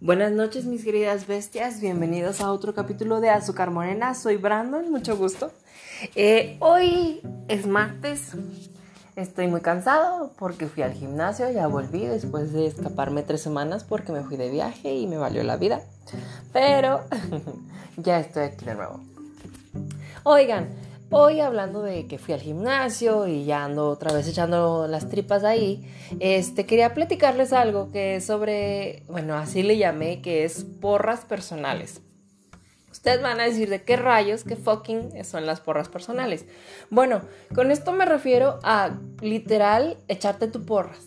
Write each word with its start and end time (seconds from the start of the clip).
Buenas 0.00 0.30
noches 0.30 0.64
mis 0.64 0.84
queridas 0.84 1.26
bestias, 1.26 1.80
bienvenidos 1.80 2.40
a 2.40 2.52
otro 2.52 2.72
capítulo 2.72 3.20
de 3.20 3.30
Azúcar 3.30 3.72
Morena, 3.72 4.14
soy 4.14 4.36
Brandon, 4.36 4.88
mucho 4.92 5.16
gusto. 5.16 5.50
Eh, 6.14 6.56
hoy 6.60 7.20
es 7.48 7.66
martes, 7.66 8.30
estoy 9.16 9.48
muy 9.48 9.60
cansado 9.60 10.30
porque 10.38 10.68
fui 10.68 10.84
al 10.84 10.92
gimnasio, 10.92 11.50
ya 11.50 11.66
volví 11.66 12.06
después 12.06 12.52
de 12.52 12.68
escaparme 12.68 13.24
tres 13.24 13.42
semanas 13.42 13.82
porque 13.82 14.12
me 14.12 14.22
fui 14.22 14.36
de 14.36 14.50
viaje 14.50 14.94
y 14.94 15.08
me 15.08 15.16
valió 15.16 15.42
la 15.42 15.56
vida, 15.56 15.82
pero 16.52 17.00
ya 17.96 18.20
estoy 18.20 18.44
aquí 18.44 18.64
de 18.66 18.76
nuevo. 18.76 19.00
Oigan, 20.22 20.68
Hoy 21.10 21.40
hablando 21.40 21.80
de 21.80 22.06
que 22.06 22.18
fui 22.18 22.34
al 22.34 22.42
gimnasio 22.42 23.26
y 23.26 23.46
ya 23.46 23.64
ando 23.64 23.88
otra 23.88 24.12
vez 24.12 24.28
echando 24.28 24.86
las 24.88 25.08
tripas 25.08 25.42
ahí, 25.42 25.90
este 26.20 26.66
quería 26.66 26.92
platicarles 26.92 27.54
algo 27.54 27.90
que 27.90 28.16
es 28.16 28.26
sobre, 28.26 29.04
bueno, 29.08 29.34
así 29.34 29.62
le 29.62 29.78
llamé, 29.78 30.20
que 30.20 30.44
es 30.44 30.64
porras 30.64 31.24
personales. 31.24 32.02
Ustedes 32.92 33.22
van 33.22 33.40
a 33.40 33.44
decir 33.44 33.70
de 33.70 33.82
qué 33.84 33.96
rayos, 33.96 34.44
qué 34.44 34.56
fucking 34.56 35.24
son 35.24 35.46
las 35.46 35.60
porras 35.60 35.88
personales. 35.88 36.44
Bueno, 36.90 37.22
con 37.54 37.70
esto 37.70 37.92
me 37.92 38.04
refiero 38.04 38.58
a 38.62 38.98
literal 39.22 39.96
echarte 40.08 40.46
tu 40.46 40.66
porras. 40.66 41.06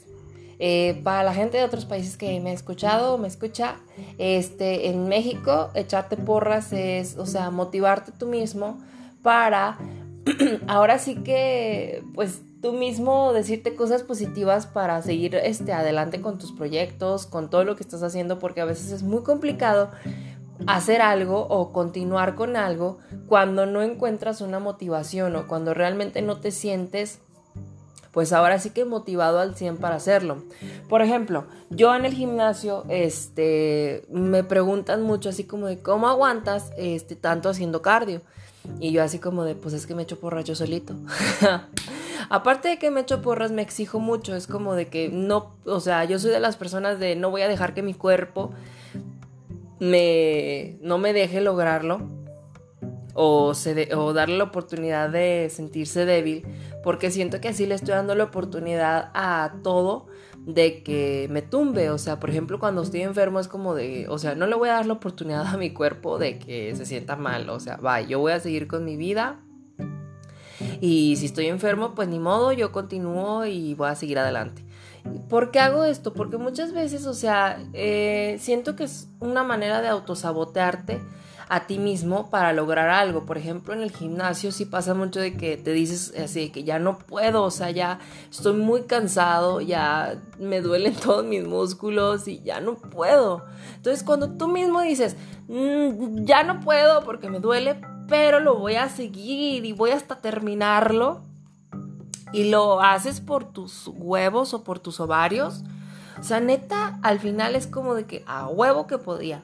Eh, 0.58 1.00
para 1.04 1.24
la 1.24 1.34
gente 1.34 1.58
de 1.58 1.64
otros 1.64 1.86
países 1.86 2.18
que 2.18 2.40
me 2.40 2.52
ha 2.52 2.54
escuchado 2.54 3.14
o 3.14 3.18
me 3.20 3.28
escucha, 3.28 3.76
este, 4.18 4.90
en 4.90 5.08
México 5.08 5.70
echarte 5.76 6.18
porras 6.18 6.74
es, 6.74 7.18
o 7.18 7.28
sea, 7.28 7.52
motivarte 7.52 8.12
tú 8.12 8.26
mismo 8.26 8.80
para 9.22 9.78
ahora 10.68 11.00
sí 11.00 11.16
que, 11.16 12.04
pues 12.14 12.42
tú 12.62 12.74
mismo 12.74 13.34
decirte 13.34 13.76
cosas 13.76 14.04
positivas 14.04 14.68
para 14.68 15.02
seguir 15.02 15.36
este, 15.36 15.74
adelante 15.74 16.22
con 16.22 16.38
tus 16.38 16.52
proyectos, 16.52 17.26
con 17.26 17.50
todo 17.50 17.64
lo 17.64 17.76
que 17.76 17.84
estás 17.84 18.04
haciendo, 18.04 18.40
porque 18.40 18.62
a 18.62 18.66
veces 18.66 18.92
es 18.92 19.04
muy 19.04 19.24
complicado 19.24 19.90
hacer 20.68 21.02
algo 21.02 21.48
o 21.50 21.72
continuar 21.72 22.36
con 22.36 22.56
algo 22.56 23.00
cuando 23.28 23.66
no 23.66 23.82
encuentras 23.82 24.42
una 24.42 24.60
motivación 24.60 25.36
o 25.36 25.48
cuando 25.48 25.74
realmente 25.74 26.22
no 26.22 26.40
te 26.40 26.52
sientes 26.52 27.20
pues 28.12 28.34
ahora 28.34 28.60
sí 28.60 28.72
que 28.72 28.86
motivado 28.86 29.40
al 29.40 29.56
100 29.56 29.78
para 29.78 29.96
hacerlo. 29.96 30.44
Por 30.90 31.02
ejemplo, 31.02 31.46
yo 31.70 31.96
en 31.96 32.06
el 32.06 32.14
gimnasio, 32.14 32.84
este, 32.90 34.06
me 34.10 34.44
preguntan 34.44 35.02
mucho 35.02 35.30
así 35.30 35.46
como 35.46 35.68
de 35.68 35.82
cómo 35.82 36.10
aguantas 36.10 36.72
este, 36.78 37.16
tanto 37.16 37.50
haciendo 37.50 37.82
cardio. 37.82 38.22
Y 38.80 38.92
yo 38.92 39.04
así 39.04 39.20
como 39.20 39.44
de, 39.44 39.56
pues 39.56 39.74
es 39.74 39.88
que 39.88 39.96
me 39.96 40.04
echo 40.04 40.20
porras 40.20 40.46
yo 40.46 40.56
solito. 40.56 40.96
Aparte 42.30 42.70
de 42.70 42.78
que 42.78 42.92
me 42.92 43.02
echo 43.02 43.22
porras, 43.22 43.52
me 43.52 43.62
exijo 43.62 44.00
mucho. 44.00 44.36
Es 44.36 44.48
como 44.48 44.76
de 44.76 44.88
que 44.88 45.10
no, 45.10 45.56
o 45.66 45.80
sea, 45.80 46.06
yo 46.06 46.20
soy 46.20 46.32
de 46.32 46.40
las 46.40 46.58
personas 46.58 47.00
de 47.00 47.16
no 47.16 47.30
voy 47.32 47.42
a 47.42 47.48
dejar 47.48 47.74
que 47.74 47.82
mi 47.82 47.94
cuerpo 47.94 48.52
me, 49.80 50.78
no 50.82 50.98
me 50.98 51.14
deje 51.14 51.42
lograrlo. 51.42 52.02
O, 53.14 53.54
se 53.56 53.94
o 53.94 54.14
darle 54.14 54.38
la 54.38 54.46
oportunidad 54.46 55.10
de 55.10 55.50
sentirse 55.52 56.06
débil. 56.06 56.46
Porque 56.84 57.12
siento 57.12 57.42
que 57.42 57.50
así 57.50 57.66
le 57.66 57.76
estoy 57.76 57.96
dando 57.96 58.16
la 58.16 58.26
oportunidad 58.26 59.12
a 59.14 59.54
todo 59.64 60.08
de 60.46 60.84
que 60.84 61.28
me 61.30 61.42
tumbe. 61.42 61.90
O 61.90 61.98
sea, 61.98 62.20
por 62.20 62.30
ejemplo, 62.30 62.60
cuando 62.60 62.82
estoy 62.82 63.02
enfermo 63.02 63.40
es 63.40 63.48
como 63.48 63.76
de, 63.76 64.08
o 64.10 64.18
sea, 64.18 64.36
no 64.36 64.48
le 64.48 64.56
voy 64.56 64.70
a 64.70 64.74
dar 64.74 64.86
la 64.86 64.94
oportunidad 64.94 65.46
a 65.48 65.58
mi 65.58 65.72
cuerpo 65.72 66.18
de 66.18 66.40
que 66.40 66.76
se 66.76 66.86
sienta 66.86 67.16
mal. 67.16 67.50
O 67.50 67.60
sea, 67.60 67.78
va, 67.78 68.02
yo 68.02 68.20
voy 68.20 68.32
a 68.34 68.40
seguir 68.40 68.68
con 68.68 68.86
mi 68.86 68.98
vida. 68.98 69.40
Y 70.80 71.16
si 71.18 71.26
estoy 71.26 71.48
enfermo, 71.48 71.96
pues 71.96 72.08
ni 72.08 72.20
modo, 72.20 72.52
yo 72.52 72.72
continúo 72.72 73.46
y 73.46 73.74
voy 73.74 73.90
a 73.90 73.96
seguir 73.96 74.20
adelante. 74.20 74.64
¿Por 75.30 75.52
qué 75.52 75.60
hago 75.60 75.84
esto? 75.84 76.14
Porque 76.14 76.38
muchas 76.38 76.74
veces, 76.74 77.06
o 77.06 77.14
sea, 77.14 77.64
eh, 77.74 78.38
siento 78.40 78.76
que 78.76 78.84
es 78.84 79.08
una 79.20 79.44
manera 79.44 79.82
de 79.82 79.88
autosabotearte 79.88 81.02
a 81.52 81.68
ti 81.68 81.80
mismo 81.80 82.30
para 82.30 82.54
lograr 82.54 82.88
algo. 82.88 83.26
Por 83.26 83.38
ejemplo, 83.38 83.74
en 83.74 83.82
el 83.82 83.92
gimnasio 83.92 84.54
sí 84.54 84.64
pasa 84.64 84.94
mucho 84.94 85.20
de 85.20 85.36
que 85.36 85.58
te 85.58 85.74
dices 85.74 86.14
así, 86.18 86.50
que 86.50 86.64
ya 86.64 86.80
no 86.80 86.98
puedo, 86.98 87.44
o 87.44 87.52
sea, 87.52 87.72
ya 87.72 88.00
estoy 88.30 88.54
muy 88.54 88.84
cansado, 88.84 89.60
ya 89.60 90.16
me 90.40 90.62
duelen 90.62 90.96
todos 91.04 91.26
mis 91.26 91.46
músculos 91.46 92.26
y 92.30 92.42
ya 92.42 92.62
no 92.62 92.76
puedo. 92.76 93.44
Entonces, 93.76 94.02
cuando 94.04 94.38
tú 94.38 94.48
mismo 94.48 94.80
dices, 94.80 95.18
mm, 95.50 96.24
ya 96.24 96.44
no 96.44 96.62
puedo 96.62 97.04
porque 97.04 97.30
me 97.30 97.42
duele, 97.42 97.82
pero 98.08 98.40
lo 98.40 98.58
voy 98.58 98.76
a 98.76 98.88
seguir 98.88 99.66
y 99.66 99.74
voy 99.74 99.92
hasta 99.92 100.20
terminarlo, 100.22 101.26
y 102.34 102.50
lo 102.50 102.82
haces 102.82 103.20
por 103.20 103.46
tus 103.46 103.88
huevos 103.88 104.54
o 104.54 104.64
por 104.64 104.80
tus 104.80 105.00
ovarios, 105.00 105.64
o 106.20 106.24
sea, 106.24 106.40
neta, 106.40 107.00
al 107.02 107.20
final 107.20 107.56
es 107.56 107.68
como 107.68 107.96
de 107.96 108.06
que 108.06 108.24
a 108.28 108.48
huevo 108.48 108.88
que 108.88 108.98
podía. 108.98 109.42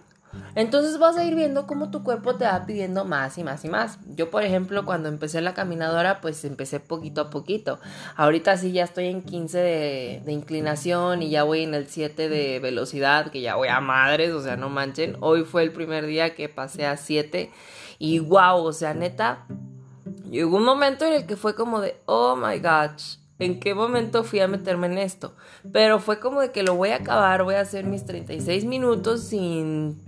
Entonces 0.56 0.98
vas 0.98 1.18
a 1.18 1.24
ir 1.24 1.36
viendo 1.36 1.68
cómo 1.68 1.92
tu 1.92 2.04
cuerpo 2.04 2.36
te 2.36 2.46
va 2.46 2.66
pidiendo 2.66 3.06
más 3.06 3.38
y 3.38 3.44
más 3.44 3.64
y 3.66 3.70
más. 3.70 4.00
Yo, 4.16 4.30
por 4.30 4.44
ejemplo, 4.44 4.86
cuando 4.86 5.10
empecé 5.10 5.42
la 5.42 5.54
caminadora, 5.54 6.22
pues 6.22 6.44
empecé 6.46 6.80
poquito 6.80 7.22
a 7.22 7.30
poquito. 7.30 7.80
Ahorita 8.16 8.58
sí 8.58 8.72
ya 8.72 8.84
estoy 8.84 9.08
en 9.08 9.22
15 9.22 9.58
de, 9.58 10.32
inclinación 10.32 11.22
y 11.22 11.30
ya 11.30 11.44
voy 11.44 11.64
en 11.64 11.74
el 11.74 11.88
7 11.88 12.30
de 12.30 12.60
velocidad, 12.60 13.32
que 13.32 13.42
ya 13.42 13.56
voy 13.56 13.68
a 13.70 13.80
madres, 13.80 14.32
o 14.32 14.42
sea, 14.42 14.58
no 14.58 14.70
manchen. 14.70 15.16
Hoy 15.22 15.44
fue 15.44 15.64
el 15.64 15.72
primer 15.72 16.06
día 16.06 16.36
que 16.36 16.50
pasé 16.50 16.86
a 16.86 16.98
7 16.98 17.52
y 18.00 18.20
wow, 18.20 18.64
o 18.64 18.74
sea, 18.74 18.94
neta, 18.94 19.46
llegó 20.30 20.58
un 20.58 20.66
momento 20.66 21.06
en 21.06 21.14
el 21.14 21.26
que 21.26 21.36
fue 21.36 21.56
como 21.56 21.80
de, 21.80 22.00
oh 22.06 22.36
my 22.36 22.60
gosh. 22.60 23.18
¿En 23.40 23.60
qué 23.60 23.76
momento 23.76 24.24
fui 24.24 24.40
a 24.40 24.48
meterme 24.48 24.88
en 24.88 24.98
esto? 24.98 25.36
Pero 25.72 26.00
fue 26.00 26.20
como 26.20 26.42
de 26.42 26.52
que 26.52 26.64
lo 26.64 26.76
voy 26.76 26.90
a 26.90 26.98
acabar, 26.98 27.44
voy 27.44 27.54
a 27.54 27.62
hacer 27.62 27.86
mis 27.86 28.04
36 28.04 28.66
minutos 28.66 29.26
sin 29.26 30.02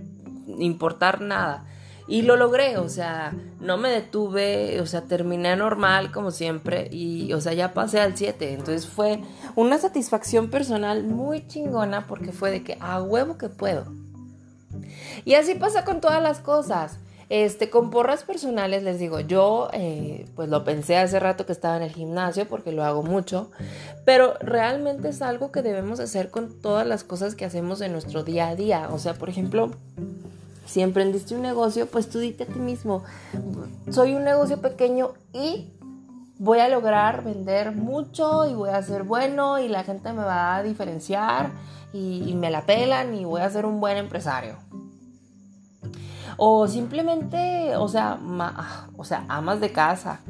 importar 0.58 1.20
nada. 1.20 1.64
Y 2.08 2.22
lo 2.22 2.34
logré, 2.34 2.76
o 2.76 2.88
sea, 2.88 3.32
no 3.60 3.76
me 3.76 3.88
detuve, 3.88 4.80
o 4.80 4.86
sea, 4.86 5.02
terminé 5.02 5.54
normal 5.54 6.10
como 6.10 6.32
siempre 6.32 6.88
y, 6.90 7.32
o 7.34 7.40
sea, 7.40 7.52
ya 7.52 7.72
pasé 7.72 8.00
al 8.00 8.16
7. 8.16 8.52
Entonces 8.52 8.88
fue 8.88 9.20
una 9.54 9.78
satisfacción 9.78 10.50
personal 10.50 11.04
muy 11.04 11.46
chingona 11.46 12.08
porque 12.08 12.32
fue 12.32 12.50
de 12.50 12.64
que 12.64 12.76
a 12.80 13.00
huevo 13.00 13.38
que 13.38 13.48
puedo. 13.48 13.84
Y 15.24 15.34
así 15.34 15.54
pasa 15.54 15.84
con 15.84 16.00
todas 16.00 16.20
las 16.20 16.40
cosas. 16.40 16.98
Este, 17.30 17.70
con 17.70 17.90
porras 17.90 18.24
personales 18.24 18.82
les 18.82 18.98
digo, 18.98 19.20
yo 19.20 19.68
eh, 19.72 20.26
pues 20.34 20.48
lo 20.48 20.64
pensé 20.64 20.96
hace 20.96 21.20
rato 21.20 21.46
que 21.46 21.52
estaba 21.52 21.76
en 21.76 21.84
el 21.84 21.92
gimnasio 21.92 22.48
porque 22.48 22.72
lo 22.72 22.82
hago 22.84 23.04
mucho, 23.04 23.52
pero 24.04 24.34
realmente 24.40 25.10
es 25.10 25.22
algo 25.22 25.52
que 25.52 25.62
debemos 25.62 26.00
hacer 26.00 26.30
con 26.30 26.60
todas 26.60 26.84
las 26.84 27.04
cosas 27.04 27.36
que 27.36 27.44
hacemos 27.44 27.80
en 27.82 27.92
nuestro 27.92 28.24
día 28.24 28.48
a 28.48 28.56
día. 28.56 28.88
O 28.90 28.98
sea, 28.98 29.14
por 29.14 29.28
ejemplo, 29.28 29.70
si 30.66 30.80
emprendiste 30.82 31.36
un 31.36 31.42
negocio, 31.42 31.86
pues 31.86 32.08
tú 32.08 32.18
dite 32.18 32.42
a 32.42 32.46
ti 32.46 32.58
mismo, 32.58 33.04
soy 33.90 34.14
un 34.14 34.24
negocio 34.24 34.60
pequeño 34.60 35.12
y 35.32 35.68
voy 36.40 36.58
a 36.58 36.68
lograr 36.68 37.22
vender 37.22 37.70
mucho 37.70 38.44
y 38.48 38.54
voy 38.54 38.70
a 38.70 38.82
ser 38.82 39.04
bueno 39.04 39.60
y 39.60 39.68
la 39.68 39.84
gente 39.84 40.12
me 40.12 40.24
va 40.24 40.56
a 40.56 40.62
diferenciar 40.64 41.50
y, 41.92 42.34
me 42.34 42.50
la 42.50 42.62
pelan 42.62 43.14
y 43.14 43.24
voy 43.24 43.42
a 43.42 43.50
ser 43.50 43.66
un 43.66 43.78
buen 43.80 43.96
empresario. 43.98 44.56
O 46.42 46.66
simplemente, 46.66 47.76
o 47.76 47.86
sea, 47.86 48.18
o 48.96 49.04
sea, 49.04 49.26
amas 49.28 49.60
de 49.60 49.72
casa. 49.72 50.20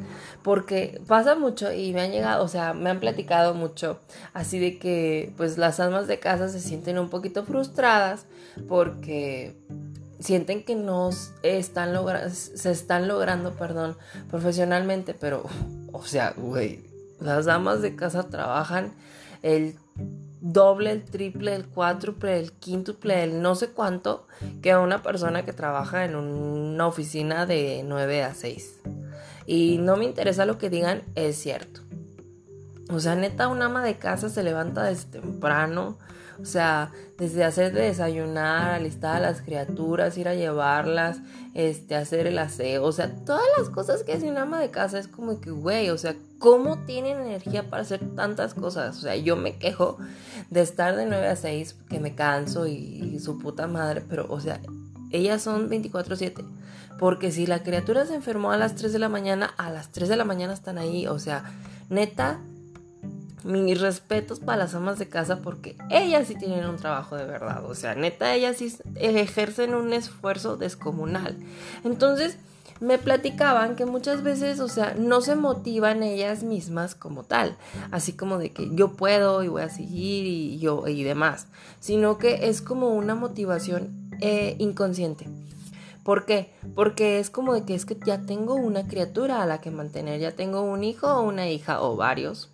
Porque 0.42 1.00
pasa 1.06 1.36
mucho 1.36 1.72
y 1.72 1.92
me 1.92 2.00
han 2.00 2.10
llegado, 2.10 2.42
o 2.42 2.48
sea, 2.48 2.74
me 2.74 2.90
han 2.90 2.98
platicado 2.98 3.54
mucho 3.54 4.00
así 4.34 4.58
de 4.58 4.80
que 4.80 5.32
pues 5.36 5.56
las 5.56 5.78
amas 5.78 6.08
de 6.08 6.18
casa 6.18 6.48
se 6.48 6.58
sienten 6.58 6.98
un 6.98 7.10
poquito 7.10 7.44
frustradas 7.44 8.26
porque 8.68 9.56
sienten 10.18 10.64
que 10.64 10.74
no 10.74 11.10
están 11.44 11.94
se 12.32 12.70
están 12.72 13.06
logrando, 13.06 13.52
perdón, 13.52 13.96
profesionalmente, 14.30 15.14
pero, 15.14 15.44
o 15.92 16.02
sea, 16.02 16.34
güey, 16.36 16.82
las 17.20 17.44
damas 17.44 17.82
de 17.82 17.94
casa 17.94 18.24
trabajan 18.24 18.94
el 19.42 19.76
doble, 20.40 20.90
el 20.90 21.04
triple, 21.04 21.54
el 21.54 21.66
cuádruple, 21.66 22.38
el 22.38 22.52
quíntuple, 22.52 23.24
el 23.24 23.42
no 23.42 23.54
sé 23.54 23.70
cuánto 23.70 24.26
que 24.62 24.74
una 24.76 25.02
persona 25.02 25.44
que 25.44 25.52
trabaja 25.52 26.04
en 26.04 26.16
una 26.16 26.86
oficina 26.86 27.46
de 27.46 27.82
9 27.84 28.24
a 28.24 28.34
6. 28.34 28.80
Y 29.46 29.78
no 29.78 29.96
me 29.96 30.04
interesa 30.04 30.46
lo 30.46 30.58
que 30.58 30.70
digan, 30.70 31.02
es 31.14 31.36
cierto. 31.36 31.79
O 32.92 33.00
sea, 33.00 33.14
neta, 33.14 33.48
un 33.48 33.62
ama 33.62 33.84
de 33.84 33.98
casa 33.98 34.28
se 34.28 34.42
levanta 34.42 34.84
desde 34.84 35.20
temprano, 35.20 35.98
o 36.40 36.44
sea, 36.44 36.90
desde 37.18 37.44
hacer 37.44 37.72
de 37.72 37.82
desayunar, 37.82 38.70
alistar 38.70 39.16
a 39.16 39.20
las 39.20 39.42
criaturas, 39.42 40.16
ir 40.16 40.26
a 40.28 40.34
llevarlas, 40.34 41.20
este, 41.54 41.96
hacer 41.96 42.26
el 42.26 42.38
aseo, 42.38 42.84
o 42.84 42.92
sea, 42.92 43.14
todas 43.24 43.44
las 43.58 43.68
cosas 43.68 44.02
que 44.02 44.14
hace 44.14 44.30
un 44.30 44.38
ama 44.38 44.60
de 44.60 44.70
casa 44.70 44.98
es 44.98 45.06
como 45.06 45.40
que, 45.40 45.50
güey, 45.50 45.90
o 45.90 45.98
sea, 45.98 46.16
¿cómo 46.38 46.78
tienen 46.84 47.18
energía 47.20 47.68
para 47.68 47.82
hacer 47.82 48.00
tantas 48.16 48.54
cosas? 48.54 48.96
O 48.96 49.00
sea, 49.00 49.16
yo 49.16 49.36
me 49.36 49.56
quejo 49.58 49.98
de 50.48 50.62
estar 50.62 50.96
de 50.96 51.06
9 51.06 51.28
a 51.28 51.36
6, 51.36 51.76
que 51.88 52.00
me 52.00 52.14
canso 52.14 52.66
y, 52.66 53.18
su 53.20 53.38
puta 53.38 53.66
madre, 53.66 54.02
pero, 54.08 54.26
o 54.30 54.40
sea, 54.40 54.60
ellas 55.10 55.42
son 55.42 55.68
24/7. 55.68 56.44
Porque 56.98 57.30
si 57.32 57.46
la 57.46 57.62
criatura 57.62 58.04
se 58.04 58.14
enfermó 58.14 58.50
a 58.52 58.58
las 58.58 58.74
3 58.74 58.92
de 58.92 58.98
la 58.98 59.08
mañana, 59.08 59.54
a 59.56 59.70
las 59.70 59.90
3 59.90 60.08
de 60.08 60.16
la 60.16 60.24
mañana 60.24 60.52
están 60.52 60.76
ahí. 60.76 61.06
O 61.06 61.18
sea, 61.18 61.44
neta, 61.88 62.40
mis 63.44 63.80
respetos 63.80 64.40
para 64.40 64.58
las 64.58 64.74
amas 64.74 64.98
de 64.98 65.08
casa 65.08 65.40
porque 65.42 65.76
ellas 65.90 66.28
sí 66.28 66.34
tienen 66.34 66.66
un 66.66 66.76
trabajo 66.76 67.16
de 67.16 67.24
verdad. 67.24 67.64
O 67.64 67.74
sea, 67.74 67.94
neta, 67.94 68.34
ellas 68.34 68.56
sí 68.56 68.74
ejercen 68.96 69.74
un 69.74 69.92
esfuerzo 69.92 70.56
descomunal. 70.56 71.36
Entonces, 71.84 72.38
me 72.80 72.98
platicaban 72.98 73.76
que 73.76 73.84
muchas 73.84 74.22
veces, 74.22 74.58
o 74.60 74.68
sea, 74.68 74.94
no 74.98 75.20
se 75.20 75.36
motivan 75.36 76.02
ellas 76.02 76.42
mismas 76.42 76.94
como 76.94 77.24
tal, 77.24 77.56
así 77.90 78.14
como 78.14 78.38
de 78.38 78.52
que 78.52 78.70
yo 78.74 78.92
puedo 78.96 79.42
y 79.42 79.48
voy 79.48 79.62
a 79.62 79.68
seguir 79.68 80.26
y 80.26 80.58
yo 80.58 80.88
y 80.88 81.02
demás, 81.02 81.46
sino 81.78 82.16
que 82.16 82.48
es 82.48 82.62
como 82.62 82.94
una 82.94 83.14
motivación 83.14 84.10
eh, 84.20 84.56
inconsciente. 84.58 85.28
¿Por 86.02 86.24
qué? 86.24 86.54
Porque 86.74 87.20
es 87.20 87.28
como 87.28 87.52
de 87.52 87.64
que 87.64 87.74
es 87.74 87.84
que 87.84 87.98
ya 88.06 88.22
tengo 88.22 88.54
una 88.54 88.86
criatura 88.86 89.42
a 89.42 89.46
la 89.46 89.60
que 89.60 89.70
mantener, 89.70 90.18
ya 90.18 90.32
tengo 90.32 90.62
un 90.62 90.82
hijo 90.82 91.06
o 91.06 91.22
una 91.22 91.50
hija 91.50 91.82
o 91.82 91.96
varios 91.96 92.50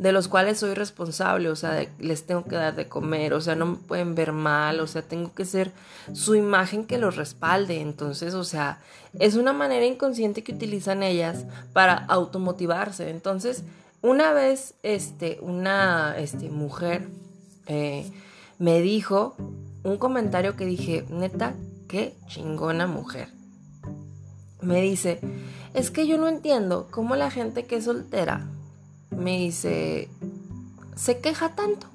de 0.00 0.12
los 0.12 0.28
cuales 0.28 0.58
soy 0.58 0.72
responsable, 0.72 1.50
o 1.50 1.56
sea, 1.56 1.86
les 1.98 2.24
tengo 2.24 2.44
que 2.44 2.56
dar 2.56 2.74
de 2.74 2.88
comer, 2.88 3.34
o 3.34 3.40
sea, 3.42 3.54
no 3.54 3.66
me 3.66 3.76
pueden 3.76 4.14
ver 4.14 4.32
mal, 4.32 4.80
o 4.80 4.86
sea, 4.86 5.02
tengo 5.02 5.34
que 5.34 5.44
ser 5.44 5.72
su 6.14 6.34
imagen 6.34 6.86
que 6.86 6.96
los 6.96 7.16
respalde. 7.16 7.82
Entonces, 7.82 8.32
o 8.32 8.44
sea, 8.44 8.80
es 9.18 9.34
una 9.34 9.52
manera 9.52 9.84
inconsciente 9.84 10.42
que 10.42 10.52
utilizan 10.52 11.02
ellas 11.02 11.44
para 11.74 11.94
automotivarse. 11.94 13.10
Entonces, 13.10 13.62
una 14.00 14.32
vez, 14.32 14.74
este, 14.82 15.38
una 15.42 16.16
este, 16.16 16.48
mujer 16.48 17.08
eh, 17.66 18.10
me 18.58 18.80
dijo 18.80 19.36
un 19.82 19.98
comentario 19.98 20.56
que 20.56 20.64
dije, 20.64 21.04
neta, 21.10 21.54
qué 21.88 22.14
chingona 22.26 22.86
mujer. 22.86 23.28
Me 24.62 24.80
dice, 24.80 25.20
es 25.74 25.90
que 25.90 26.06
yo 26.06 26.16
no 26.16 26.28
entiendo 26.28 26.88
cómo 26.90 27.16
la 27.16 27.30
gente 27.30 27.66
que 27.66 27.76
es 27.76 27.84
soltera 27.84 28.46
me 29.20 29.38
dice, 29.38 30.08
se 30.96 31.20
queja 31.20 31.54
tanto. 31.54 31.86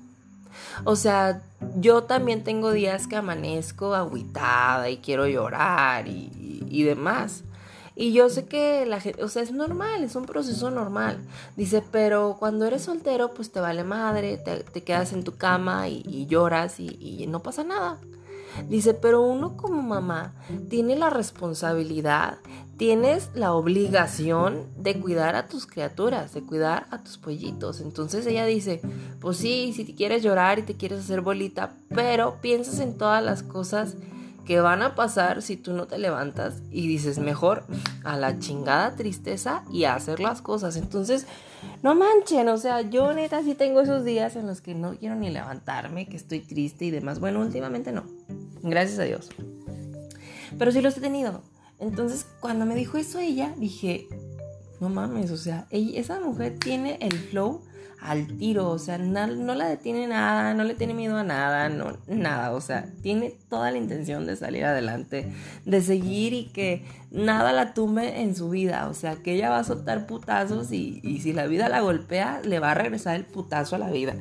O 0.84 0.96
sea, 0.96 1.42
yo 1.78 2.04
también 2.04 2.44
tengo 2.44 2.72
días 2.72 3.08
que 3.08 3.16
amanezco 3.16 3.96
agüitada 3.96 4.90
y 4.90 4.98
quiero 4.98 5.28
llorar 5.28 6.08
y, 6.08 6.84
demás. 6.84 7.44
Y 7.96 8.12
yo 8.12 8.30
sé 8.30 8.46
que 8.46 8.86
la 8.86 9.00
gente, 9.00 9.24
o 9.24 9.30
sea, 9.30 9.42
es 9.42 9.52
normal, 9.52 10.04
es 10.04 10.16
un 10.16 10.26
proceso 10.26 10.70
normal. 10.70 11.18
Dice, 11.56 11.82
pero 11.92 12.36
cuando 12.38 12.66
eres 12.66 12.84
soltero, 12.84 13.34
pues 13.34 13.52
te 13.52 13.62
vale 13.62 13.84
madre, 13.86 14.38
te, 14.38 14.84
quedas 14.84 15.14
en 15.14 15.24
tu 15.24 15.38
cama 15.38 15.88
y, 15.88 16.26
lloras 16.28 16.80
y, 16.80 16.98
y, 17.00 17.26
no 17.28 17.42
pasa 17.42 17.64
nada. 17.64 18.00
Dice, 18.70 18.94
pero 18.94 19.22
uno 19.22 19.58
como 19.58 19.82
mamá 19.82 20.34
tiene 20.70 20.96
la 20.96 21.10
responsabilidad 21.10 22.40
tienes 22.78 23.30
la 23.34 23.54
obligación 23.54 24.68
de 24.78 25.00
cuidar 25.00 25.36
a 25.36 25.48
tus 25.48 25.66
criaturas, 25.66 26.34
de 26.34 26.44
cuidar 26.44 26.88
a 26.92 27.04
tus 27.04 27.18
pollitos. 27.18 27.80
Entonces 27.80 28.26
ella 28.26 28.46
dice, 28.46 28.82
pues 29.20 29.38
sí, 29.38 29.72
si 29.74 29.86
te 29.86 29.96
quieres 29.96 30.24
llorar 30.24 30.60
y 30.60 30.64
te 30.64 30.76
quieres 30.76 31.00
hacer 31.00 31.22
bolita, 31.22 31.74
pero 31.90 32.42
piensas 32.42 32.80
en 32.80 32.98
todas 32.98 33.24
las 33.24 33.44
cosas 33.44 33.96
que 34.46 34.60
van 34.60 34.84
a 34.84 34.94
pasar 34.94 35.42
si 35.42 35.58
tú 35.58 35.74
no 35.74 35.88
te 35.88 35.98
levantas 35.98 36.62
y 36.70 36.88
dices 36.88 37.18
mejor 37.18 37.66
a 38.04 38.16
la 38.16 38.38
chingada 38.38 38.96
tristeza 38.96 39.64
y 39.72 39.86
a 39.86 39.96
hacer 39.96 40.20
las 40.20 40.42
cosas. 40.42 40.76
Entonces, 40.76 41.26
no 41.82 41.96
manchen, 41.96 42.50
o 42.50 42.58
sea, 42.58 42.82
yo 42.82 43.12
neta 43.14 43.42
sí 43.42 43.56
tengo 43.56 43.82
esos 43.82 44.04
días 44.04 44.36
en 44.36 44.46
los 44.46 44.62
que 44.62 44.76
no 44.76 44.96
quiero 44.98 45.16
ni 45.16 45.32
levantarme, 45.32 46.08
que 46.08 46.18
estoy 46.18 46.42
triste 46.42 46.86
y 46.86 46.92
demás. 46.92 47.20
Bueno, 47.20 47.40
últimamente 47.40 47.92
no, 47.92 48.04
gracias 48.70 49.00
a 49.00 49.04
Dios. 49.04 49.30
Pero 50.58 50.72
sí 50.72 50.82
los 50.82 50.98
he 50.98 51.02
tenido. 51.02 51.42
Entonces, 51.80 52.26
cuando 52.40 52.66
me 52.66 52.76
dijo 52.76 52.98
eso 52.98 53.20
ella, 53.20 53.54
dije, 53.58 54.08
no 54.80 54.90
mames, 54.90 55.32
o 55.32 55.38
sea, 55.38 55.68
esa 55.72 56.20
mujer 56.20 56.58
tiene 56.60 56.98
el 57.02 57.14
flow 57.14 57.62
al 58.02 58.38
tiro, 58.38 58.70
o 58.70 58.78
sea, 58.78 58.98
no, 58.98 59.56
la 59.56 59.68
detiene 59.68 60.08
nada, 60.08 60.54
no 60.54 60.64
le 60.64 60.76
tiene 60.76 60.94
miedo 60.94 61.18
a 61.18 61.24
nada, 61.24 61.70
no, 61.70 61.98
nada, 62.08 62.52
o 62.52 62.62
sea, 62.62 62.88
tiene 63.02 63.36
toda 63.50 63.72
la 63.72 63.78
intención 63.78 64.28
de 64.28 64.36
salir 64.36 64.64
adelante, 64.64 65.32
de 65.66 65.82
seguir 65.82 66.34
y 66.34 66.46
que 66.50 66.86
nada 67.10 67.52
la 67.52 67.74
tumbe 67.74 68.22
en 68.22 68.36
su 68.36 68.50
vida, 68.50 68.88
o 68.90 68.94
sea, 68.94 69.16
que 69.16 69.34
ella 69.34 69.50
va 69.50 69.60
a 69.60 69.64
soltar 69.64 70.06
putazos 70.06 70.72
y, 70.72 71.00
y 71.04 71.22
si 71.22 71.34
la 71.34 71.48
vida 71.48 71.68
la 71.68 71.82
golpea, 71.82 72.42
le 72.44 72.60
va 72.60 72.72
a 72.72 72.76
regresar 72.76 73.16
el 73.16 73.26
putazo 73.26 73.76
a 73.76 73.80
la 73.80 73.90
vida. 73.90 74.16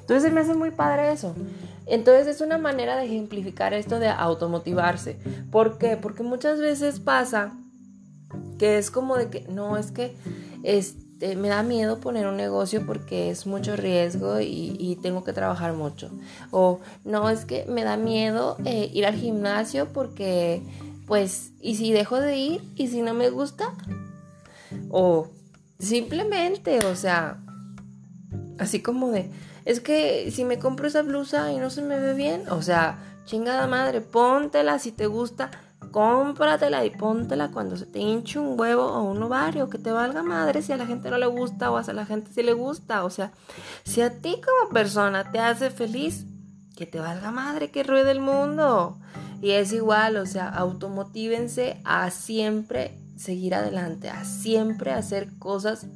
Entonces 0.00 0.32
me 0.32 0.40
hace 0.40 0.54
muy 0.54 0.70
padre 0.70 1.12
eso. 1.12 1.34
Entonces 1.86 2.26
es 2.26 2.40
una 2.40 2.58
manera 2.58 2.96
de 2.96 3.04
ejemplificar 3.06 3.72
esto 3.72 3.98
de 3.98 4.08
automotivarse. 4.08 5.18
¿Por 5.50 5.78
qué? 5.78 5.96
Porque 5.96 6.22
muchas 6.22 6.58
veces 6.58 7.00
pasa 7.00 7.56
que 8.58 8.78
es 8.78 8.90
como 8.90 9.16
de 9.16 9.28
que, 9.28 9.46
no, 9.48 9.76
es 9.76 9.92
que 9.92 10.16
este, 10.64 11.36
me 11.36 11.48
da 11.48 11.62
miedo 11.62 12.00
poner 12.00 12.26
un 12.26 12.36
negocio 12.36 12.84
porque 12.86 13.30
es 13.30 13.46
mucho 13.46 13.76
riesgo 13.76 14.40
y, 14.40 14.98
tengo 15.02 15.24
que 15.24 15.32
trabajar 15.32 15.74
mucho. 15.74 16.10
O 16.50 16.80
no, 17.04 17.30
es 17.30 17.44
que 17.44 17.64
me 17.66 17.84
da 17.84 17.96
miedo 17.96 18.56
eh, 18.64 18.90
ir 18.92 19.06
al 19.06 19.14
gimnasio 19.14 19.92
porque, 19.92 20.62
pues, 21.06 21.52
¿y 21.60 21.76
si 21.76 21.92
dejo 21.92 22.20
de 22.20 22.36
ir? 22.36 22.62
¿Y 22.74 22.88
si 22.88 23.02
no 23.02 23.14
me 23.14 23.30
gusta? 23.30 23.72
O 24.90 25.28
simplemente, 25.78 26.84
o 26.86 26.96
sea, 26.96 27.38
así 28.58 28.80
como 28.80 29.10
de, 29.10 29.30
es 29.66 29.80
que 29.80 30.30
si 30.30 30.44
me 30.44 30.58
compro 30.58 30.86
esa 30.86 31.02
blusa 31.02 31.52
y 31.52 31.58
no 31.58 31.70
se 31.70 31.82
me 31.82 31.98
ve 31.98 32.14
bien, 32.14 32.48
o 32.50 32.62
sea, 32.62 32.98
chingada 33.24 33.66
madre, 33.66 34.00
póntela 34.00 34.78
si 34.78 34.92
te 34.92 35.06
gusta, 35.06 35.50
cómpratela 35.90 36.84
y 36.84 36.90
póntela 36.90 37.50
cuando 37.50 37.76
se 37.76 37.84
te 37.84 37.98
hinche 37.98 38.38
un 38.38 38.58
huevo 38.58 38.84
o 38.84 39.02
un 39.02 39.20
ovario, 39.24 39.68
que 39.68 39.78
te 39.78 39.90
valga 39.90 40.22
madre 40.22 40.62
si 40.62 40.72
a 40.72 40.76
la 40.76 40.86
gente 40.86 41.10
no 41.10 41.18
le 41.18 41.26
gusta 41.26 41.72
o 41.72 41.76
a 41.76 41.92
la 41.92 42.06
gente 42.06 42.30
sí 42.32 42.44
le 42.44 42.52
gusta, 42.52 43.04
o 43.04 43.10
sea, 43.10 43.32
si 43.82 44.02
a 44.02 44.20
ti 44.20 44.40
como 44.40 44.72
persona 44.72 45.32
te 45.32 45.40
hace 45.40 45.70
feliz, 45.70 46.26
que 46.76 46.86
te 46.86 47.00
valga 47.00 47.32
madre 47.32 47.72
que 47.72 47.82
ruede 47.82 48.12
el 48.12 48.20
mundo. 48.20 49.00
Y 49.42 49.50
es 49.50 49.72
igual, 49.72 50.16
o 50.16 50.26
sea, 50.26 50.48
automotívense 50.48 51.80
a 51.84 52.10
siempre 52.10 52.98
seguir 53.16 53.54
adelante, 53.54 54.10
a 54.10 54.24
siempre 54.24 54.92
hacer 54.92 55.36
cosas 55.38 55.86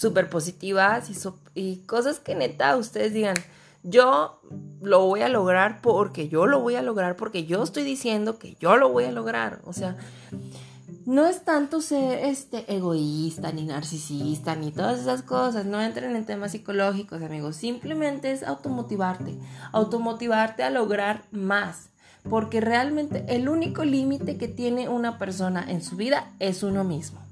súper 0.00 0.30
positivas 0.30 1.10
y, 1.10 1.60
y 1.60 1.76
cosas 1.80 2.20
que 2.20 2.34
neta 2.34 2.74
ustedes 2.78 3.12
digan, 3.12 3.36
yo 3.82 4.40
lo 4.80 5.04
voy 5.04 5.20
a 5.20 5.28
lograr 5.28 5.82
porque 5.82 6.30
yo 6.30 6.46
lo 6.46 6.60
voy 6.60 6.76
a 6.76 6.82
lograr 6.82 7.16
porque 7.16 7.44
yo 7.44 7.62
estoy 7.62 7.82
diciendo 7.82 8.38
que 8.38 8.56
yo 8.58 8.78
lo 8.78 8.88
voy 8.88 9.04
a 9.04 9.12
lograr. 9.12 9.60
O 9.66 9.74
sea, 9.74 9.98
no 11.04 11.26
es 11.26 11.44
tanto 11.44 11.82
ser 11.82 12.24
este 12.24 12.64
egoísta 12.74 13.52
ni 13.52 13.64
narcisista 13.64 14.56
ni 14.56 14.72
todas 14.72 15.00
esas 15.00 15.20
cosas, 15.20 15.66
no 15.66 15.82
entren 15.82 16.16
en 16.16 16.24
temas 16.24 16.52
psicológicos, 16.52 17.20
amigos, 17.20 17.56
simplemente 17.56 18.32
es 18.32 18.42
automotivarte, 18.42 19.36
automotivarte 19.70 20.62
a 20.62 20.70
lograr 20.70 21.24
más, 21.30 21.90
porque 22.30 22.62
realmente 22.62 23.26
el 23.28 23.50
único 23.50 23.84
límite 23.84 24.38
que 24.38 24.48
tiene 24.48 24.88
una 24.88 25.18
persona 25.18 25.62
en 25.68 25.82
su 25.82 25.96
vida 25.96 26.32
es 26.38 26.62
uno 26.62 26.84
mismo. 26.84 27.29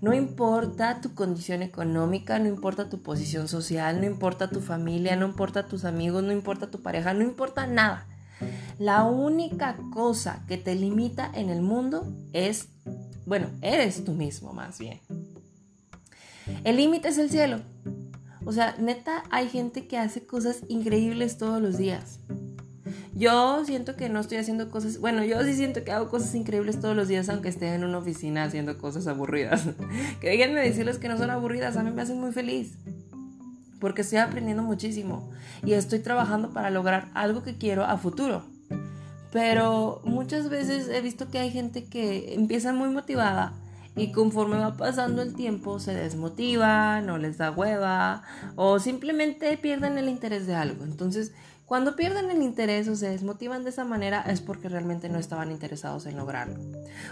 No 0.00 0.14
importa 0.14 1.00
tu 1.00 1.14
condición 1.14 1.62
económica, 1.62 2.38
no 2.38 2.48
importa 2.48 2.88
tu 2.88 3.02
posición 3.02 3.48
social, 3.48 4.00
no 4.00 4.06
importa 4.06 4.50
tu 4.50 4.60
familia, 4.60 5.16
no 5.16 5.26
importa 5.26 5.66
tus 5.66 5.84
amigos, 5.84 6.22
no 6.22 6.32
importa 6.32 6.70
tu 6.70 6.82
pareja, 6.82 7.14
no 7.14 7.22
importa 7.22 7.66
nada. 7.66 8.06
La 8.78 9.04
única 9.04 9.76
cosa 9.92 10.44
que 10.46 10.56
te 10.56 10.74
limita 10.74 11.30
en 11.34 11.50
el 11.50 11.62
mundo 11.62 12.12
es, 12.32 12.68
bueno, 13.26 13.48
eres 13.60 14.04
tú 14.04 14.12
mismo 14.12 14.52
más 14.52 14.78
bien. 14.78 15.00
El 16.64 16.76
límite 16.76 17.08
es 17.08 17.18
el 17.18 17.30
cielo. 17.30 17.60
O 18.44 18.52
sea, 18.52 18.76
neta, 18.78 19.24
hay 19.30 19.48
gente 19.48 19.86
que 19.86 19.98
hace 19.98 20.26
cosas 20.26 20.62
increíbles 20.68 21.38
todos 21.38 21.60
los 21.60 21.76
días. 21.76 22.20
Yo 23.18 23.64
siento 23.64 23.96
que 23.96 24.08
no 24.08 24.20
estoy 24.20 24.38
haciendo 24.38 24.70
cosas, 24.70 25.00
bueno, 25.00 25.24
yo 25.24 25.42
sí 25.42 25.54
siento 25.54 25.82
que 25.82 25.90
hago 25.90 26.08
cosas 26.08 26.32
increíbles 26.36 26.80
todos 26.80 26.94
los 26.94 27.08
días, 27.08 27.28
aunque 27.28 27.48
esté 27.48 27.74
en 27.74 27.82
una 27.82 27.98
oficina 27.98 28.44
haciendo 28.44 28.78
cosas 28.78 29.08
aburridas. 29.08 29.64
que 30.20 30.28
déjenme 30.28 30.60
decirles 30.60 30.98
que 30.98 31.08
no 31.08 31.18
son 31.18 31.30
aburridas, 31.30 31.76
a 31.76 31.82
mí 31.82 31.90
me 31.90 32.00
hacen 32.00 32.20
muy 32.20 32.30
feliz. 32.30 32.74
Porque 33.80 34.02
estoy 34.02 34.18
aprendiendo 34.18 34.62
muchísimo 34.62 35.30
y 35.64 35.72
estoy 35.72 35.98
trabajando 35.98 36.52
para 36.52 36.70
lograr 36.70 37.08
algo 37.14 37.42
que 37.42 37.58
quiero 37.58 37.84
a 37.84 37.98
futuro. 37.98 38.44
Pero 39.32 40.00
muchas 40.04 40.48
veces 40.48 40.88
he 40.88 41.00
visto 41.00 41.28
que 41.28 41.40
hay 41.40 41.50
gente 41.50 41.86
que 41.86 42.34
empieza 42.34 42.72
muy 42.72 42.88
motivada 42.88 43.52
y 43.96 44.12
conforme 44.12 44.58
va 44.58 44.76
pasando 44.76 45.22
el 45.22 45.34
tiempo 45.34 45.80
se 45.80 45.92
desmotiva, 45.92 47.00
no 47.00 47.18
les 47.18 47.36
da 47.36 47.50
hueva 47.50 48.22
o 48.54 48.78
simplemente 48.78 49.56
pierden 49.56 49.98
el 49.98 50.08
interés 50.08 50.46
de 50.46 50.54
algo. 50.54 50.84
Entonces 50.84 51.32
cuando 51.68 51.96
pierden 51.96 52.30
el 52.30 52.42
interés 52.42 52.88
o 52.88 52.96
se 52.96 53.10
desmotivan 53.10 53.62
de 53.62 53.68
esa 53.68 53.84
manera 53.84 54.22
es 54.22 54.40
porque 54.40 54.70
realmente 54.70 55.10
no 55.10 55.18
estaban 55.18 55.50
interesados 55.50 56.06
en 56.06 56.16
lograrlo. 56.16 56.54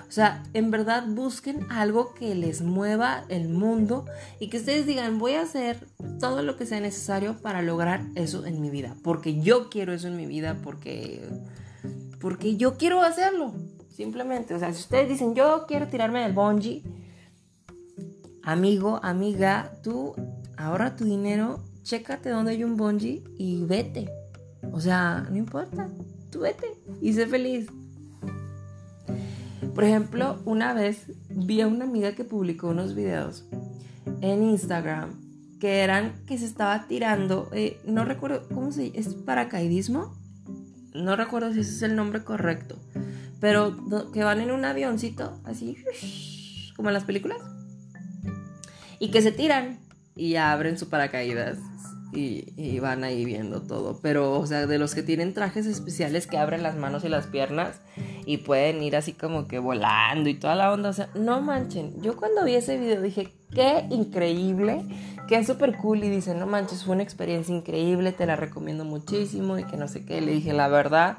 O 0.08 0.10
sea, 0.10 0.44
en 0.54 0.70
verdad 0.70 1.04
busquen 1.06 1.70
algo 1.70 2.14
que 2.14 2.34
les 2.34 2.62
mueva 2.62 3.26
el 3.28 3.50
mundo 3.50 4.06
y 4.40 4.48
que 4.48 4.56
ustedes 4.56 4.86
digan, 4.86 5.18
voy 5.18 5.34
a 5.34 5.42
hacer 5.42 5.86
todo 6.20 6.42
lo 6.42 6.56
que 6.56 6.64
sea 6.64 6.80
necesario 6.80 7.36
para 7.42 7.60
lograr 7.60 8.00
eso 8.14 8.46
en 8.46 8.62
mi 8.62 8.70
vida. 8.70 8.96
Porque 9.02 9.38
yo 9.42 9.68
quiero 9.68 9.92
eso 9.92 10.08
en 10.08 10.16
mi 10.16 10.24
vida, 10.24 10.56
porque, 10.64 11.28
porque 12.18 12.56
yo 12.56 12.78
quiero 12.78 13.02
hacerlo. 13.02 13.52
Simplemente, 13.94 14.54
o 14.54 14.58
sea, 14.58 14.72
si 14.72 14.80
ustedes 14.80 15.10
dicen, 15.10 15.34
yo 15.34 15.66
quiero 15.68 15.88
tirarme 15.88 16.22
del 16.22 16.32
bungee, 16.32 16.82
amigo, 18.42 19.00
amiga, 19.02 19.74
tú 19.82 20.14
ahorra 20.56 20.96
tu 20.96 21.04
dinero, 21.04 21.62
chécate 21.82 22.30
dónde 22.30 22.52
hay 22.52 22.64
un 22.64 22.78
bungee 22.78 23.22
y 23.36 23.62
vete. 23.64 24.10
O 24.72 24.80
sea, 24.80 25.26
no 25.30 25.36
importa, 25.36 25.88
tú 26.30 26.40
vete 26.40 26.66
y 27.00 27.12
sé 27.12 27.26
feliz. 27.26 27.68
Por 29.74 29.84
ejemplo, 29.84 30.40
una 30.44 30.72
vez 30.72 31.12
vi 31.28 31.60
a 31.60 31.66
una 31.66 31.84
amiga 31.84 32.12
que 32.12 32.24
publicó 32.24 32.68
unos 32.68 32.94
videos 32.94 33.46
en 34.20 34.42
Instagram 34.42 35.26
que 35.60 35.80
eran 35.80 36.24
que 36.26 36.38
se 36.38 36.44
estaba 36.44 36.86
tirando, 36.86 37.48
eh, 37.52 37.80
no 37.86 38.04
recuerdo, 38.04 38.46
¿cómo 38.48 38.72
se? 38.72 38.92
¿Es 38.98 39.14
paracaidismo? 39.14 40.14
No 40.94 41.16
recuerdo 41.16 41.52
si 41.52 41.60
ese 41.60 41.72
es 41.72 41.82
el 41.82 41.96
nombre 41.96 42.24
correcto, 42.24 42.78
pero 43.40 43.76
que 44.12 44.24
van 44.24 44.40
en 44.40 44.50
un 44.50 44.64
avioncito, 44.64 45.38
así, 45.44 45.76
como 46.76 46.88
en 46.88 46.94
las 46.94 47.04
películas, 47.04 47.38
y 48.98 49.10
que 49.10 49.22
se 49.22 49.32
tiran 49.32 49.78
y 50.14 50.36
abren 50.36 50.78
su 50.78 50.88
paracaídas 50.88 51.58
y, 52.12 52.78
van 52.80 53.04
ahí 53.04 53.24
viendo 53.24 53.62
todo. 53.62 53.98
Pero, 54.00 54.38
o 54.38 54.46
sea, 54.46 54.66
de 54.66 54.78
los 54.78 54.94
que 54.94 55.02
tienen 55.02 55.34
trajes 55.34 55.66
especiales 55.66 56.26
que 56.26 56.38
abren 56.38 56.62
las 56.62 56.76
manos 56.76 57.04
y 57.04 57.08
las 57.08 57.26
piernas 57.26 57.80
y 58.24 58.38
pueden 58.38 58.82
ir 58.82 58.96
así 58.96 59.12
como 59.12 59.46
que 59.46 59.58
volando 59.58 60.28
y 60.28 60.34
toda 60.34 60.54
la 60.54 60.72
onda. 60.72 60.90
O 60.90 60.92
sea, 60.92 61.08
no 61.14 61.40
manchen. 61.40 62.00
Yo 62.02 62.16
cuando 62.16 62.44
vi 62.44 62.54
ese 62.54 62.78
video 62.78 63.02
dije, 63.02 63.32
qué 63.52 63.86
increíble, 63.90 64.82
qué 65.28 65.44
súper 65.44 65.76
cool. 65.76 66.04
Y 66.04 66.08
dice, 66.08 66.34
no 66.34 66.46
manches, 66.46 66.84
fue 66.84 66.94
una 66.94 67.02
experiencia 67.02 67.54
increíble, 67.54 68.12
te 68.12 68.26
la 68.26 68.36
recomiendo 68.36 68.84
muchísimo 68.84 69.58
y 69.58 69.64
que 69.64 69.76
no 69.76 69.88
sé 69.88 70.04
qué. 70.04 70.20
Le 70.20 70.32
dije, 70.32 70.52
la 70.52 70.68
verdad, 70.68 71.18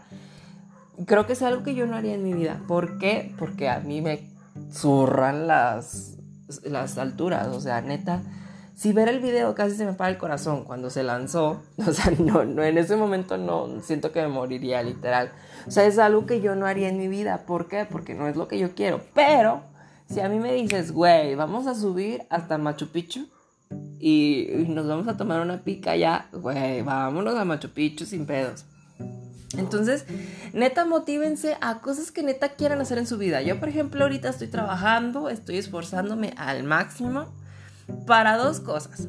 creo 1.06 1.27
que 1.27 1.34
es 1.34 1.41
algo 1.41 1.63
que 1.63 1.75
yo 1.75 1.86
no 1.86 1.96
haría 1.96 2.13
en 2.13 2.24
mi 2.24 2.34
vida. 2.34 2.62
¿Por 2.67 2.98
qué? 2.98 3.34
Porque 3.38 3.70
a 3.70 3.79
mí 3.79 4.01
me 4.01 4.29
zurran 4.72 5.48
las, 5.48 6.17
las 6.63 6.98
alturas. 6.98 7.48
O 7.48 7.60
sea, 7.60 7.82
neta 7.82 8.24
si 8.77 8.93
ver 8.93 9.10
el 9.10 9.19
video 9.19 9.55
casi 9.55 9.75
se 9.75 9.86
me 9.86 9.93
para 9.93 10.12
el 10.12 10.19
corazón 10.19 10.63
cuando 10.63 10.91
se 10.91 11.01
lanzó, 11.01 11.63
o 11.77 11.91
sea, 11.91 12.13
no, 12.19 12.46
no, 12.46 12.63
en 12.63 12.77
ese 12.77 12.96
momento 12.96 13.36
no 13.36 13.81
siento 13.81 14.12
que 14.12 14.22
me 14.22 14.27
moriría 14.27 14.84
literal. 14.84 15.31
O 15.67 15.72
sea, 15.72 15.86
es 15.86 15.98
algo 15.98 16.27
que 16.27 16.41
yo 16.41 16.55
no 16.55 16.67
haría 16.67 16.88
en 16.88 17.00
mi 17.00 17.07
vida. 17.07 17.46
¿Por 17.48 17.67
qué? 17.67 17.88
Porque 17.89 18.13
no 18.13 18.27
es 18.27 18.36
lo 18.36 18.48
que 18.48 18.60
yo 18.60 18.75
quiero. 18.75 19.01
Pero 19.15 19.63
si 20.07 20.19
a 20.19 20.29
mí 20.29 20.38
me 20.38 20.53
dices, 20.53 20.91
güey, 20.91 21.34
vamos 21.34 21.65
a 21.65 21.74
subir 21.74 22.22
hasta 22.29 22.60
Machu 22.60 22.89
Picchu 22.89 23.27
y, 24.00 24.48
nos 24.69 24.88
vamos 24.88 25.07
a 25.07 25.17
tomar 25.17 25.41
una 25.41 25.63
pica 25.63 25.96
ya, 25.96 26.29
güey, 26.31 26.84
vámonos 26.84 27.34
a 27.34 27.46
Machu 27.46 27.69
Picchu 27.69 28.05
sin 28.05 28.27
pedos. 28.27 28.63
Entonces, 29.57 30.05
neta, 30.53 30.86
motívense 30.86 31.57
a 31.62 31.79
cosas 31.79 32.12
que 32.12 32.22
neta 32.22 32.50
quieran 32.50 32.79
hacer 32.79 33.00
en 33.00 33.07
su 33.07 33.17
vida. 33.17 33.41
Yo, 33.41 33.60
por 33.60 33.69
ejemplo, 33.69 34.03
ahorita 34.03 34.29
estoy 34.29 34.50
trabajando, 34.50 35.29
estoy 35.29 35.57
esforzándome 35.57 36.36
al 36.38 36.63
máximo 36.63 37.25
para 38.06 38.38
dos 38.38 38.60
cosas. 38.60 39.08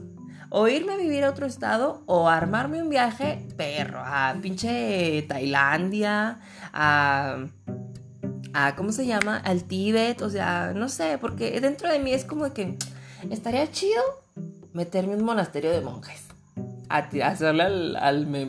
O 0.50 0.66
irme 0.66 0.94
a 0.94 0.96
vivir 0.96 1.24
a 1.24 1.30
otro 1.30 1.46
estado 1.46 2.02
o 2.06 2.28
armarme 2.28 2.82
un 2.82 2.88
viaje 2.88 3.46
perro 3.56 4.00
a 4.02 4.34
pinche 4.40 5.22
Tailandia, 5.28 6.40
a, 6.72 7.44
a 8.54 8.76
¿cómo 8.76 8.92
se 8.92 9.06
llama? 9.06 9.36
Al 9.36 9.64
Tíbet, 9.64 10.22
o 10.22 10.30
sea, 10.30 10.72
no 10.74 10.88
sé, 10.88 11.18
porque 11.20 11.60
dentro 11.60 11.90
de 11.90 11.98
mí 11.98 12.12
es 12.12 12.24
como 12.24 12.52
que 12.54 12.78
estaría 13.30 13.70
chido 13.70 14.02
meterme 14.72 15.14
en 15.14 15.20
un 15.20 15.26
monasterio 15.26 15.70
de 15.70 15.82
monjes. 15.82 16.24
A 16.88 17.08
hacerle 17.26 17.64
al, 17.64 17.96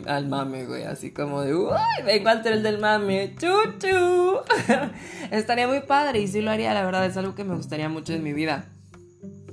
al, 0.08 0.26
mame, 0.26 0.64
güey, 0.64 0.84
así 0.84 1.12
como 1.12 1.42
de, 1.42 1.54
uy, 1.54 1.76
vengo 2.06 2.30
al 2.30 2.42
tren 2.42 2.62
del 2.62 2.78
mame, 2.78 3.34
chuchu. 3.36 4.38
estaría 5.30 5.68
muy 5.68 5.80
padre 5.80 6.20
y 6.20 6.28
sí 6.28 6.40
lo 6.40 6.50
haría, 6.50 6.72
la 6.72 6.82
verdad, 6.82 7.04
es 7.04 7.18
algo 7.18 7.34
que 7.34 7.44
me 7.44 7.54
gustaría 7.54 7.90
mucho 7.90 8.14
en 8.14 8.22
mi 8.22 8.32
vida 8.32 8.64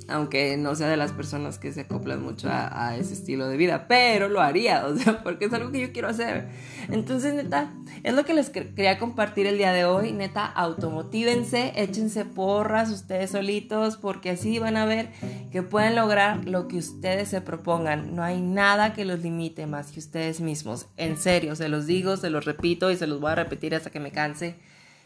aunque 0.10 0.56
no 0.58 0.76
sea 0.76 0.88
de 0.88 0.98
las 0.98 1.12
personas 1.12 1.58
que 1.60 1.74
se 1.74 1.82
acoplan 1.82 2.22
mucho 2.24 2.48
a, 2.50 2.96
ese 2.96 3.14
estilo 3.14 3.48
de 3.48 3.58
vida, 3.58 3.88
pero 3.88 4.30
lo 4.30 4.42
haría, 4.42 4.86
o 4.86 4.96
sea, 4.96 5.22
porque 5.24 5.46
es 5.46 5.54
algo 5.54 5.72
que 5.72 5.82
yo 5.82 5.92
quiero 5.92 6.08
hacer. 6.08 6.48
Entonces, 6.90 7.34
neta, 7.34 7.74
es 8.04 8.14
lo 8.14 8.24
que 8.24 8.34
les 8.34 8.50
quería 8.50 8.98
compartir 8.98 9.48
el 9.48 9.58
día 9.58 9.74
de 9.74 9.86
hoy, 9.86 10.14
neta, 10.14 10.46
automotívense, 10.46 11.74
échense 11.76 12.24
porras 12.24 12.90
ustedes 12.90 13.32
solitos, 13.32 13.98
porque 13.98 14.32
así 14.32 14.60
van 14.60 14.78
a 14.78 14.86
ver 14.86 15.10
que 15.52 15.62
pueden 15.62 15.96
lograr 15.96 16.46
lo 16.46 16.68
que 16.68 16.78
ustedes 16.78 17.28
se 17.28 17.42
propongan. 17.42 18.16
No 18.16 18.24
hay 18.24 18.42
nada 18.42 18.94
que 18.94 19.04
los 19.04 19.20
limite 19.20 19.68
más 19.68 19.92
que 19.92 20.00
ustedes 20.00 20.40
mismos. 20.40 20.88
En 20.96 21.18
serio, 21.18 21.56
se 21.56 21.68
los 21.68 21.86
digo, 21.86 22.16
se 22.16 22.30
los 22.30 22.46
repito 22.46 22.92
y 22.92 22.96
se 22.96 23.08
los 23.08 23.20
voy 23.20 23.32
a 23.32 23.36
repetir 23.36 23.76
hasta 23.76 23.90
que 23.90 24.00
me 24.00 24.12
canse. 24.12 24.56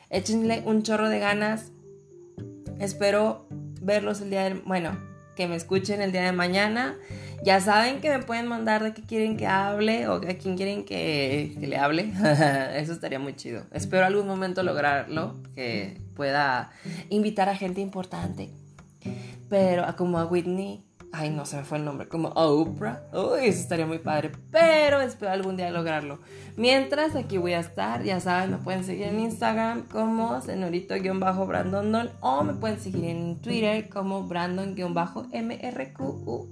Échenle 0.10 0.62
un 0.66 0.84
chorro 0.84 1.10
de 1.10 1.20
ganas. 1.20 1.72
Espero 2.80 3.48
verlos 3.82 4.22
el 4.22 4.30
día 4.30 4.44
de, 4.44 4.54
bueno, 4.66 4.98
que 5.36 5.48
me 5.48 5.56
escuchen 5.56 6.02
el 6.02 6.12
día 6.12 6.24
de 6.24 6.32
mañana. 6.32 6.96
Ya 7.44 7.60
saben 7.60 8.02
que 8.02 8.10
me 8.10 8.20
pueden 8.20 8.48
mandar 8.48 8.84
de 8.84 8.94
qué 8.94 9.02
quieren 9.02 9.36
que 9.36 9.48
hable 9.48 10.08
o 10.08 10.16
a 10.16 10.34
quién 10.36 10.56
quieren 10.56 10.86
que, 10.86 11.56
que 11.60 11.68
le 11.68 11.78
hable. 11.78 12.14
Eso 12.76 12.94
estaría 12.94 13.20
muy 13.20 13.36
chido. 13.36 13.64
Espero 13.72 14.06
algún 14.06 14.28
momento 14.28 14.62
lograrlo, 14.62 15.42
que 15.56 16.00
pueda 16.16 16.72
invitar 17.10 17.50
a 17.50 17.56
gente 17.56 17.82
importante. 17.82 18.52
Pero 19.50 19.84
como 19.98 20.20
a 20.20 20.26
Whitney, 20.26 20.86
Ay, 21.14 21.30
no 21.30 21.46
se 21.46 21.58
me 21.58 21.64
fue 21.64 21.78
el 21.78 21.84
nombre. 21.84 22.08
Como 22.08 22.30
Oprah. 22.30 23.04
Uy, 23.14 23.48
eso 23.48 23.60
estaría 23.60 23.86
muy 23.86 24.00
padre. 24.00 24.32
Pero 24.50 25.02
espero 25.02 25.32
algún 25.32 25.58
día 25.58 25.70
lograrlo. 25.70 26.20
Mientras, 26.56 27.16
aquí 27.16 27.38
voy 27.38 27.54
a 27.54 27.60
estar. 27.60 28.04
Ya 28.04 28.22
saben, 28.22 28.52
me 28.52 28.58
pueden 28.58 28.86
seguir 28.86 29.08
en 29.08 29.20
Instagram 29.20 29.88
como 29.88 30.40
senorito-brandondon. 30.42 32.12
O 32.22 32.44
me 32.44 32.54
pueden 32.54 32.80
seguir 32.80 33.06
en 33.06 33.42
Twitter 33.42 33.90
como 33.90 34.28
brandon-mrquz. 34.28 36.48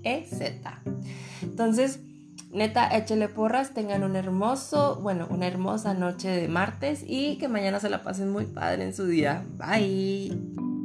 Entonces, 1.42 2.00
neta, 2.51 2.98
échele 2.98 3.30
porras. 3.30 3.74
Tengan 3.74 4.04
un 4.04 4.18
hermoso, 4.18 5.00
bueno, 5.01 5.28
una 5.30 5.48
hermosa 5.48 5.94
noche 5.94 6.28
de 6.28 6.50
martes. 6.50 7.06
Y 7.08 7.38
que 7.38 7.48
mañana 7.48 7.80
se 7.80 7.89
la 7.89 8.04
pasen 8.04 8.30
muy 8.30 8.46
padre 8.46 8.84
en 8.84 8.94
su 8.94 9.06
día. 9.06 9.46
Bye. 9.58 10.78